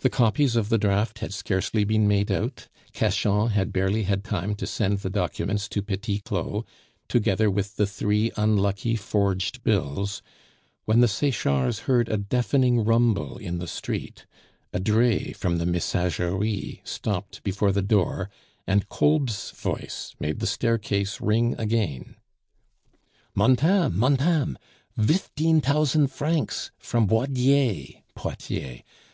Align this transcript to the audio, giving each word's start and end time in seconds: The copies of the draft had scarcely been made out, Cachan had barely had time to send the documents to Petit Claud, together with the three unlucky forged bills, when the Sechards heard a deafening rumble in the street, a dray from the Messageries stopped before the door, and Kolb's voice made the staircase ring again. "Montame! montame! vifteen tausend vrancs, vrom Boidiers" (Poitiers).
The 0.00 0.10
copies 0.10 0.56
of 0.56 0.68
the 0.68 0.76
draft 0.76 1.20
had 1.20 1.32
scarcely 1.32 1.84
been 1.84 2.06
made 2.06 2.30
out, 2.30 2.68
Cachan 2.92 3.48
had 3.52 3.72
barely 3.72 4.02
had 4.02 4.24
time 4.24 4.54
to 4.56 4.66
send 4.66 4.98
the 4.98 5.08
documents 5.08 5.70
to 5.70 5.80
Petit 5.80 6.18
Claud, 6.18 6.66
together 7.08 7.50
with 7.50 7.76
the 7.76 7.86
three 7.86 8.30
unlucky 8.36 8.94
forged 8.94 9.64
bills, 9.64 10.20
when 10.84 11.00
the 11.00 11.08
Sechards 11.08 11.84
heard 11.88 12.10
a 12.10 12.18
deafening 12.18 12.84
rumble 12.84 13.38
in 13.38 13.56
the 13.56 13.66
street, 13.66 14.26
a 14.74 14.78
dray 14.78 15.32
from 15.32 15.56
the 15.56 15.64
Messageries 15.64 16.80
stopped 16.84 17.42
before 17.42 17.72
the 17.72 17.80
door, 17.80 18.28
and 18.66 18.90
Kolb's 18.90 19.52
voice 19.52 20.14
made 20.20 20.40
the 20.40 20.46
staircase 20.46 21.22
ring 21.22 21.54
again. 21.56 22.16
"Montame! 23.34 23.96
montame! 23.98 24.58
vifteen 24.98 25.62
tausend 25.62 26.10
vrancs, 26.14 26.70
vrom 26.78 27.06
Boidiers" 27.06 28.02
(Poitiers). 28.14 28.82